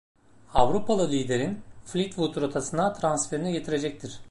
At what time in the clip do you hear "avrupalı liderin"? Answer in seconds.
0.53-1.61